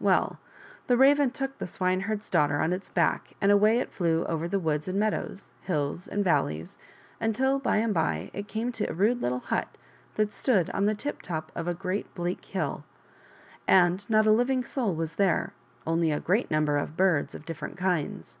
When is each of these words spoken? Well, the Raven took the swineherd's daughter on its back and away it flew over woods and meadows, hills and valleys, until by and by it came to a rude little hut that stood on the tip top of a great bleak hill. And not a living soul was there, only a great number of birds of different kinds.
Well, 0.00 0.40
the 0.88 0.96
Raven 0.96 1.30
took 1.30 1.56
the 1.58 1.66
swineherd's 1.68 2.28
daughter 2.28 2.58
on 2.60 2.72
its 2.72 2.90
back 2.90 3.34
and 3.40 3.52
away 3.52 3.78
it 3.78 3.92
flew 3.92 4.24
over 4.24 4.48
woods 4.58 4.88
and 4.88 4.98
meadows, 4.98 5.52
hills 5.62 6.08
and 6.08 6.24
valleys, 6.24 6.76
until 7.20 7.60
by 7.60 7.76
and 7.76 7.94
by 7.94 8.32
it 8.34 8.48
came 8.48 8.72
to 8.72 8.90
a 8.90 8.92
rude 8.92 9.22
little 9.22 9.38
hut 9.38 9.78
that 10.16 10.34
stood 10.34 10.70
on 10.70 10.86
the 10.86 10.96
tip 10.96 11.22
top 11.22 11.52
of 11.54 11.68
a 11.68 11.72
great 11.72 12.12
bleak 12.16 12.44
hill. 12.46 12.82
And 13.68 14.04
not 14.10 14.26
a 14.26 14.32
living 14.32 14.64
soul 14.64 14.92
was 14.92 15.14
there, 15.14 15.52
only 15.86 16.10
a 16.10 16.18
great 16.18 16.50
number 16.50 16.78
of 16.78 16.96
birds 16.96 17.36
of 17.36 17.46
different 17.46 17.76
kinds. 17.76 18.38